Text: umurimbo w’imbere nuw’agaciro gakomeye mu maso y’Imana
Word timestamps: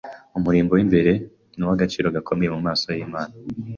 umurimbo 0.37 0.71
w’imbere 0.77 1.11
nuw’agaciro 1.57 2.07
gakomeye 2.15 2.49
mu 2.55 2.59
maso 2.67 2.87
y’Imana 2.97 3.33